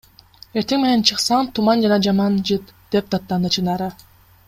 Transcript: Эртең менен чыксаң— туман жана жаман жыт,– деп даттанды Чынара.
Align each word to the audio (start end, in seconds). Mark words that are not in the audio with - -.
Эртең 0.61 0.81
менен 0.83 1.03
чыксаң— 1.09 1.49
туман 1.59 1.83
жана 1.85 1.99
жаман 2.09 2.41
жыт,– 2.51 2.73
деп 2.97 3.13
даттанды 3.15 3.53
Чынара. 3.59 3.93